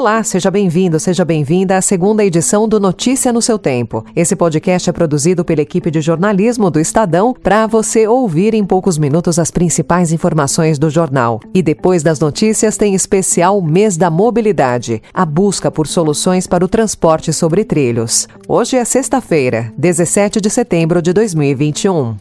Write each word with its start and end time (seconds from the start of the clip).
Olá, 0.00 0.22
seja 0.24 0.50
bem-vindo, 0.50 0.98
seja 0.98 1.26
bem-vinda 1.26 1.76
à 1.76 1.82
segunda 1.82 2.24
edição 2.24 2.66
do 2.66 2.80
Notícia 2.80 3.30
no 3.34 3.42
seu 3.42 3.58
Tempo. 3.58 4.02
Esse 4.16 4.34
podcast 4.34 4.88
é 4.88 4.92
produzido 4.94 5.44
pela 5.44 5.60
equipe 5.60 5.90
de 5.90 6.00
jornalismo 6.00 6.70
do 6.70 6.80
Estadão 6.80 7.34
para 7.34 7.66
você 7.66 8.08
ouvir 8.08 8.54
em 8.54 8.64
poucos 8.64 8.96
minutos 8.96 9.38
as 9.38 9.50
principais 9.50 10.10
informações 10.10 10.78
do 10.78 10.88
jornal. 10.88 11.38
E 11.52 11.62
depois 11.62 12.02
das 12.02 12.18
notícias 12.18 12.78
tem 12.78 12.94
especial 12.94 13.60
Mês 13.60 13.98
da 13.98 14.08
Mobilidade, 14.08 15.02
a 15.12 15.26
busca 15.26 15.70
por 15.70 15.86
soluções 15.86 16.46
para 16.46 16.64
o 16.64 16.68
transporte 16.68 17.30
sobre 17.30 17.62
trilhos. 17.62 18.26
Hoje 18.48 18.76
é 18.76 18.84
sexta-feira, 18.86 19.70
17 19.76 20.40
de 20.40 20.48
setembro 20.48 21.02
de 21.02 21.12
2021. 21.12 22.16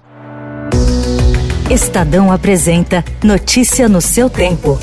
Estadão 1.72 2.30
apresenta 2.30 3.06
Notícia 3.24 3.88
no 3.88 4.02
seu 4.02 4.30
tempo. 4.30 4.78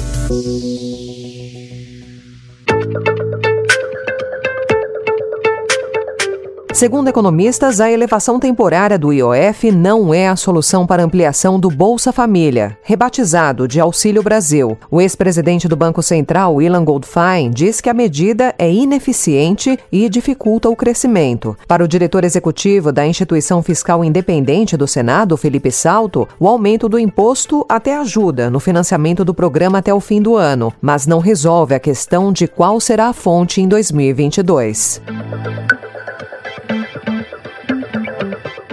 Segundo 6.77 7.09
economistas, 7.09 7.81
a 7.81 7.91
elevação 7.91 8.39
temporária 8.39 8.99
do 8.99 9.11
IOF 9.11 9.73
não 9.73 10.13
é 10.13 10.29
a 10.29 10.37
solução 10.37 10.87
para 10.87 11.03
ampliação 11.03 11.59
do 11.59 11.71
Bolsa 11.71 12.13
Família, 12.13 12.77
rebatizado 12.83 13.67
de 13.67 13.81
Auxílio 13.81 14.23
Brasil. 14.23 14.77
O 14.91 15.01
ex-presidente 15.01 15.69
do 15.69 15.75
Banco 15.75 16.03
Central, 16.03 16.61
Ilan 16.61 16.85
Goldfein, 16.85 17.49
diz 17.49 17.81
que 17.81 17.89
a 17.89 17.95
medida 17.95 18.55
é 18.59 18.71
ineficiente 18.71 19.79
e 19.91 20.07
dificulta 20.11 20.69
o 20.69 20.77
crescimento. 20.77 21.57
Para 21.67 21.83
o 21.83 21.89
diretor 21.89 22.25
executivo 22.25 22.93
da 22.93 23.07
instituição 23.07 23.63
fiscal 23.63 24.05
independente 24.05 24.77
do 24.77 24.87
Senado, 24.87 25.35
Felipe 25.39 25.71
Salto, 25.71 26.29
o 26.39 26.47
aumento 26.47 26.91
do 26.91 26.99
imposto 26.99 27.65
até 27.71 27.97
ajuda 27.97 28.51
no 28.51 28.61
financiamento 28.61 29.25
do 29.25 29.33
programa 29.33 29.79
até 29.79 29.95
o 29.95 30.01
fim 30.01 30.21
do 30.21 30.37
ano, 30.37 30.71
mas 30.83 31.07
não 31.07 31.21
resolve 31.21 31.75
a 31.75 31.81
questão 31.81 32.31
de 32.31 32.47
qual 32.47 32.79
será 32.81 33.07
a 33.07 33.15
fonte 33.15 33.63
em 33.63 33.67
2022. 33.67 35.01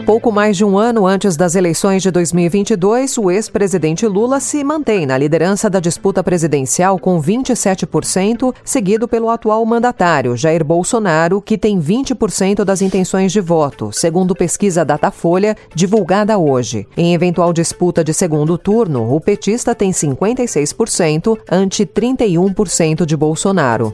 Pouco 0.06 0.34
mais 0.34 0.58
de 0.58 0.66
um 0.66 0.78
ano 0.78 1.08
antes 1.08 1.38
das 1.38 1.56
eleições 1.56 2.04
de 2.04 2.12
2022, 2.12 3.18
o 3.18 3.32
ex-presidente 3.32 4.06
Lula 4.06 4.42
se 4.42 4.62
mantém 4.62 5.06
na 5.06 5.18
liderança 5.18 5.70
da 5.70 5.80
disputa 5.80 6.22
presidencial 6.22 7.00
com 7.00 7.22
27%, 7.22 8.54
seguido 8.66 9.08
pelo 9.08 9.30
atual 9.30 9.66
mandatário, 9.66 10.36
Jair 10.36 10.62
Bolsonaro, 10.62 11.42
que 11.42 11.58
tem 11.58 11.80
20% 11.80 12.66
das 12.66 12.82
intenções 12.82 13.32
de 13.32 13.40
voto, 13.40 13.92
segundo 13.94 14.36
pesquisa 14.36 14.84
Datafolha, 14.84 15.56
divulgada 15.74 16.38
hoje. 16.38 16.86
Em 16.98 17.14
eventual 17.14 17.54
disputa 17.54 18.04
de 18.04 18.14
segundo 18.14 18.58
turno, 18.58 19.16
o 19.16 19.22
petista 19.22 19.74
tem 19.74 19.92
56% 19.92 21.38
ante 21.50 21.86
31% 21.86 23.06
de 23.06 23.16
Bolsonaro. 23.16 23.94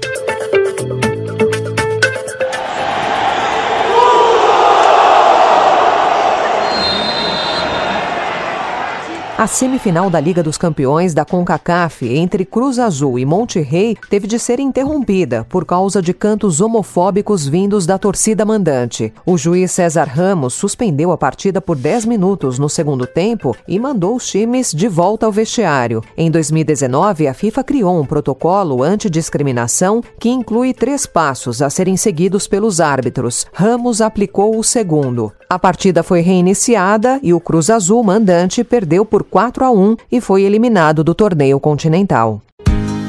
A 9.39 9.47
semifinal 9.47 10.09
da 10.09 10.19
Liga 10.19 10.43
dos 10.43 10.57
Campeões 10.57 11.13
da 11.13 11.23
CONCACAF 11.23 12.05
entre 12.05 12.43
Cruz 12.43 12.77
Azul 12.77 13.17
e 13.17 13.25
Monterrey 13.25 13.95
teve 14.09 14.27
de 14.27 14.37
ser 14.37 14.59
interrompida 14.59 15.45
por 15.47 15.63
causa 15.63 16.01
de 16.01 16.13
cantos 16.13 16.59
homofóbicos 16.59 17.47
vindos 17.47 17.85
da 17.85 17.97
torcida 17.97 18.43
mandante. 18.43 19.13
O 19.25 19.37
juiz 19.37 19.71
César 19.71 20.09
Ramos 20.09 20.55
suspendeu 20.55 21.13
a 21.13 21.17
partida 21.17 21.61
por 21.61 21.77
10 21.77 22.03
minutos 22.03 22.59
no 22.59 22.67
segundo 22.67 23.07
tempo 23.07 23.55
e 23.65 23.79
mandou 23.79 24.17
os 24.17 24.27
times 24.27 24.73
de 24.73 24.89
volta 24.89 25.25
ao 25.25 25.31
vestiário. 25.31 26.03
Em 26.17 26.29
2019, 26.29 27.25
a 27.25 27.33
FIFA 27.33 27.63
criou 27.63 27.97
um 27.97 28.05
protocolo 28.05 28.83
antidiscriminação 28.83 30.03
que 30.19 30.27
inclui 30.27 30.73
três 30.73 31.05
passos 31.05 31.61
a 31.61 31.69
serem 31.69 31.95
seguidos 31.95 32.45
pelos 32.45 32.81
árbitros. 32.81 33.47
Ramos 33.53 34.01
aplicou 34.01 34.59
o 34.59 34.63
segundo. 34.65 35.31
A 35.51 35.57
partida 35.57 36.03
foi 36.03 36.21
reiniciada 36.21 37.19
e 37.23 37.33
o 37.33 37.39
Cruz 37.39 37.71
Azul 37.71 38.03
mandante 38.03 38.63
perdeu 38.63 39.03
por 39.03 39.23
4 39.23 39.65
a 39.65 39.71
1 39.71 39.97
e 40.11 40.21
foi 40.21 40.43
eliminado 40.43 41.03
do 41.03 41.15
torneio 41.15 41.59
continental. 41.59 42.39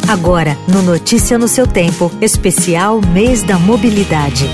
Agora, 0.09 0.56
no 0.67 0.81
Notícia 0.81 1.37
no 1.37 1.47
seu 1.47 1.67
tempo, 1.67 2.11
especial 2.19 2.99
Mês 3.12 3.43
da 3.43 3.59
Mobilidade. 3.59 4.49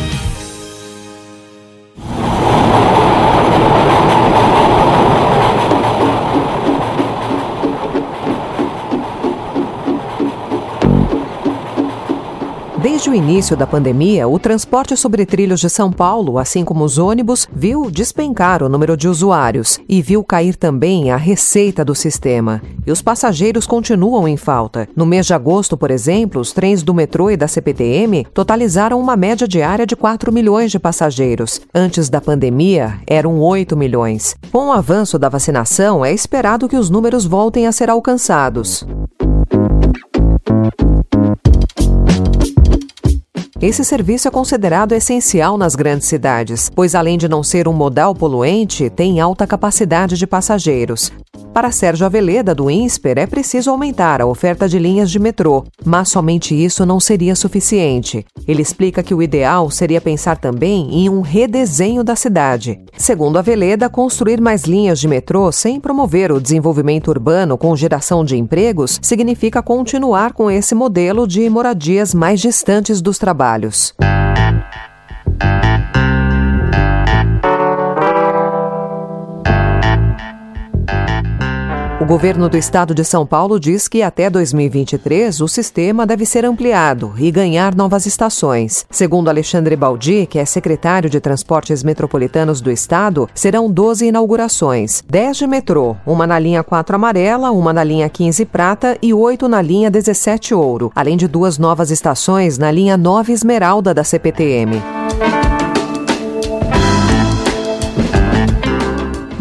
Desde 12.96 13.10
o 13.10 13.14
início 13.14 13.54
da 13.54 13.66
pandemia, 13.66 14.26
o 14.26 14.38
transporte 14.38 14.96
sobre 14.96 15.26
trilhos 15.26 15.60
de 15.60 15.68
São 15.68 15.92
Paulo, 15.92 16.38
assim 16.38 16.64
como 16.64 16.82
os 16.82 16.96
ônibus, 16.96 17.46
viu 17.52 17.90
despencar 17.90 18.62
o 18.62 18.70
número 18.70 18.96
de 18.96 19.06
usuários 19.06 19.78
e 19.86 20.00
viu 20.00 20.24
cair 20.24 20.56
também 20.56 21.10
a 21.10 21.16
receita 21.18 21.84
do 21.84 21.94
sistema. 21.94 22.62
E 22.86 22.90
os 22.90 23.02
passageiros 23.02 23.66
continuam 23.66 24.26
em 24.26 24.38
falta. 24.38 24.88
No 24.96 25.04
mês 25.04 25.26
de 25.26 25.34
agosto, 25.34 25.76
por 25.76 25.90
exemplo, 25.90 26.40
os 26.40 26.54
trens 26.54 26.82
do 26.82 26.94
metrô 26.94 27.30
e 27.30 27.36
da 27.36 27.46
CPTM 27.46 28.26
totalizaram 28.32 28.98
uma 28.98 29.14
média 29.14 29.46
diária 29.46 29.86
de 29.86 29.94
4 29.94 30.32
milhões 30.32 30.70
de 30.70 30.78
passageiros. 30.78 31.60
Antes 31.74 32.08
da 32.08 32.22
pandemia, 32.22 32.98
eram 33.06 33.38
8 33.38 33.76
milhões. 33.76 34.34
Com 34.50 34.68
o 34.68 34.72
avanço 34.72 35.18
da 35.18 35.28
vacinação, 35.28 36.02
é 36.02 36.14
esperado 36.14 36.66
que 36.66 36.78
os 36.78 36.88
números 36.88 37.26
voltem 37.26 37.66
a 37.66 37.72
ser 37.72 37.90
alcançados. 37.90 38.86
Esse 43.66 43.84
serviço 43.84 44.28
é 44.28 44.30
considerado 44.30 44.92
essencial 44.92 45.58
nas 45.58 45.74
grandes 45.74 46.06
cidades, 46.06 46.70
pois 46.72 46.94
além 46.94 47.18
de 47.18 47.28
não 47.28 47.42
ser 47.42 47.66
um 47.66 47.72
modal 47.72 48.14
poluente, 48.14 48.88
tem 48.88 49.18
alta 49.18 49.44
capacidade 49.44 50.16
de 50.16 50.24
passageiros. 50.24 51.10
Para 51.56 51.72
Sérgio 51.72 52.04
Aveleda, 52.04 52.54
do 52.54 52.70
INSPER, 52.70 53.16
é 53.16 53.26
preciso 53.26 53.70
aumentar 53.70 54.20
a 54.20 54.26
oferta 54.26 54.68
de 54.68 54.78
linhas 54.78 55.10
de 55.10 55.18
metrô, 55.18 55.64
mas 55.86 56.10
somente 56.10 56.54
isso 56.54 56.84
não 56.84 57.00
seria 57.00 57.34
suficiente. 57.34 58.26
Ele 58.46 58.60
explica 58.60 59.02
que 59.02 59.14
o 59.14 59.22
ideal 59.22 59.70
seria 59.70 59.98
pensar 59.98 60.36
também 60.36 60.86
em 60.92 61.08
um 61.08 61.22
redesenho 61.22 62.04
da 62.04 62.14
cidade. 62.14 62.78
Segundo 62.98 63.38
Aveleda, 63.38 63.88
construir 63.88 64.38
mais 64.38 64.64
linhas 64.64 65.00
de 65.00 65.08
metrô 65.08 65.50
sem 65.50 65.80
promover 65.80 66.30
o 66.30 66.42
desenvolvimento 66.42 67.08
urbano 67.08 67.56
com 67.56 67.74
geração 67.74 68.22
de 68.22 68.36
empregos 68.36 69.00
significa 69.00 69.62
continuar 69.62 70.34
com 70.34 70.50
esse 70.50 70.74
modelo 70.74 71.26
de 71.26 71.48
moradias 71.48 72.12
mais 72.12 72.38
distantes 72.38 73.00
dos 73.00 73.16
trabalhos. 73.16 73.94
O 82.06 82.14
governo 82.16 82.48
do 82.48 82.56
estado 82.56 82.94
de 82.94 83.04
São 83.04 83.26
Paulo 83.26 83.58
diz 83.58 83.88
que 83.88 84.00
até 84.00 84.30
2023 84.30 85.40
o 85.40 85.48
sistema 85.48 86.06
deve 86.06 86.24
ser 86.24 86.44
ampliado 86.44 87.12
e 87.18 87.32
ganhar 87.32 87.74
novas 87.74 88.06
estações. 88.06 88.86
Segundo 88.88 89.28
Alexandre 89.28 89.74
Baldi, 89.74 90.24
que 90.24 90.38
é 90.38 90.44
secretário 90.44 91.10
de 91.10 91.18
Transportes 91.18 91.82
Metropolitanos 91.82 92.60
do 92.60 92.70
estado, 92.70 93.28
serão 93.34 93.68
12 93.68 94.06
inaugurações: 94.06 95.02
10 95.10 95.36
de 95.36 95.46
metrô, 95.48 95.96
uma 96.06 96.28
na 96.28 96.38
linha 96.38 96.62
4 96.62 96.94
amarela, 96.94 97.50
uma 97.50 97.72
na 97.72 97.82
linha 97.82 98.08
15 98.08 98.44
prata 98.44 98.96
e 99.02 99.12
8 99.12 99.48
na 99.48 99.60
linha 99.60 99.90
17 99.90 100.54
ouro, 100.54 100.92
além 100.94 101.16
de 101.16 101.26
duas 101.26 101.58
novas 101.58 101.90
estações 101.90 102.56
na 102.56 102.70
linha 102.70 102.96
9 102.96 103.32
esmeralda 103.32 103.92
da 103.92 104.04
CPTM. 104.04 104.80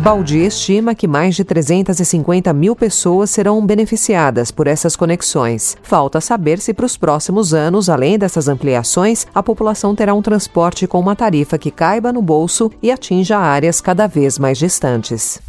Baldi 0.06 0.46
estima 0.46 0.94
que 0.94 1.08
mais 1.08 1.36
de 1.36 1.44
350 1.44 2.54
mil 2.54 2.76
pessoas 2.76 3.32
serão 3.32 3.66
beneficiadas 3.66 4.52
por 4.52 4.68
essas 4.68 4.96
conexões. 4.96 5.76
Falta 5.82 6.22
saber 6.22 6.60
se 6.60 6.76
para 6.76 6.86
os 6.86 6.96
próximos 6.96 7.56
anos, 7.56 7.90
além 7.90 8.16
dessas 8.16 8.48
ampliações, 8.48 9.26
a 9.34 9.42
população 9.42 9.96
terá 9.96 10.14
um 10.14 10.22
transporte 10.22 10.86
com 10.86 11.00
uma 11.00 11.16
tarifa 11.16 11.58
que 11.58 11.72
caiba 11.72 12.14
no 12.14 12.22
bolso 12.22 12.72
e 12.84 12.92
atinja 12.92 13.40
áreas 13.40 13.82
cada 13.82 14.06
vez 14.06 14.38
mais 14.38 14.60
distantes. 14.60 15.42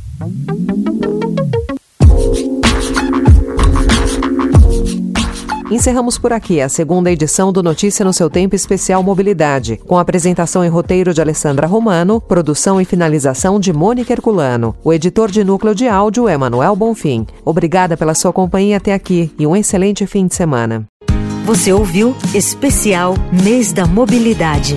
Encerramos 5.68 6.16
por 6.16 6.32
aqui 6.32 6.60
a 6.60 6.68
segunda 6.68 7.10
edição 7.10 7.52
do 7.52 7.60
Notícia 7.60 8.04
no 8.04 8.12
seu 8.12 8.30
Tempo 8.30 8.54
Especial 8.54 9.02
Mobilidade, 9.02 9.80
com 9.84 9.98
apresentação 9.98 10.64
e 10.64 10.68
roteiro 10.68 11.12
de 11.12 11.20
Alessandra 11.20 11.66
Romano, 11.66 12.20
produção 12.20 12.80
e 12.80 12.84
finalização 12.84 13.58
de 13.58 13.72
Mônica 13.72 14.12
Herculano. 14.12 14.76
O 14.84 14.92
editor 14.92 15.28
de 15.28 15.42
núcleo 15.42 15.74
de 15.74 15.88
áudio 15.88 16.28
é 16.28 16.36
Manuel 16.36 16.76
Bonfim. 16.76 17.26
Obrigada 17.44 17.96
pela 17.96 18.14
sua 18.14 18.32
companhia 18.32 18.76
até 18.76 18.94
aqui 18.94 19.32
e 19.36 19.44
um 19.44 19.56
excelente 19.56 20.06
fim 20.06 20.28
de 20.28 20.36
semana. 20.36 20.86
Você 21.44 21.72
ouviu 21.72 22.14
Especial 22.32 23.14
Mês 23.32 23.72
da 23.72 23.86
Mobilidade. 23.86 24.76